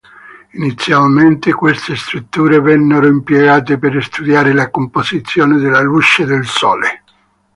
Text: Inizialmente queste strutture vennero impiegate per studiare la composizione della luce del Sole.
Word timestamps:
Inizialmente 0.53 1.53
queste 1.53 1.95
strutture 1.95 2.59
vennero 2.59 3.05
impiegate 3.05 3.77
per 3.77 4.03
studiare 4.03 4.51
la 4.51 4.71
composizione 4.71 5.59
della 5.59 5.81
luce 5.81 6.25
del 6.25 6.43
Sole. 6.47 7.03